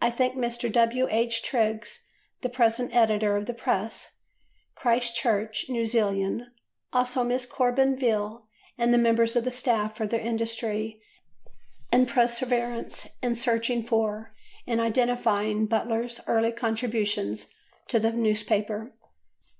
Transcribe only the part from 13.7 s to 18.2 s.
for and identifying Butler's early contributions to the